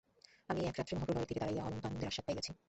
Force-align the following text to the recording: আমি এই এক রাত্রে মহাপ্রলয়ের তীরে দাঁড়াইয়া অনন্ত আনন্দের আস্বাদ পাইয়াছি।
আমি 0.49 0.59
এই 0.63 0.69
এক 0.71 0.75
রাত্রে 0.79 0.95
মহাপ্রলয়ের 0.95 1.27
তীরে 1.29 1.41
দাঁড়াইয়া 1.41 1.65
অনন্ত 1.67 1.83
আনন্দের 1.89 2.09
আস্বাদ 2.09 2.25
পাইয়াছি। 2.27 2.51